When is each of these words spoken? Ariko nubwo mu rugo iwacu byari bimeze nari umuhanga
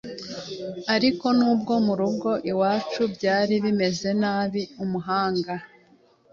Ariko 0.95 1.25
nubwo 1.37 1.73
mu 1.85 1.93
rugo 2.01 2.29
iwacu 2.51 3.01
byari 3.15 3.53
bimeze 3.63 4.09
nari 4.21 4.61
umuhanga 4.83 5.53